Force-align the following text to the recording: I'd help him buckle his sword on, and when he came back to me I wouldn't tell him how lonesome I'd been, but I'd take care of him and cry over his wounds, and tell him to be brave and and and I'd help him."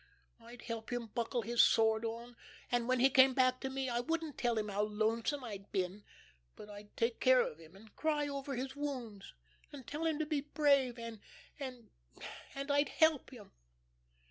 I'd 0.39 0.63
help 0.63 0.91
him 0.91 1.11
buckle 1.13 1.43
his 1.43 1.61
sword 1.61 2.03
on, 2.05 2.35
and 2.71 2.87
when 2.87 2.99
he 2.99 3.11
came 3.11 3.35
back 3.35 3.59
to 3.61 3.69
me 3.69 3.87
I 3.87 3.99
wouldn't 3.99 4.35
tell 4.35 4.57
him 4.57 4.67
how 4.69 4.81
lonesome 4.81 5.43
I'd 5.43 5.71
been, 5.71 6.03
but 6.55 6.71
I'd 6.71 6.97
take 6.97 7.19
care 7.19 7.39
of 7.41 7.59
him 7.59 7.75
and 7.75 7.95
cry 7.95 8.27
over 8.27 8.55
his 8.55 8.75
wounds, 8.75 9.35
and 9.71 9.85
tell 9.85 10.07
him 10.07 10.17
to 10.17 10.25
be 10.25 10.41
brave 10.41 10.97
and 10.97 11.19
and 11.59 11.91
and 12.55 12.71
I'd 12.71 12.89
help 12.89 13.29
him." 13.29 13.51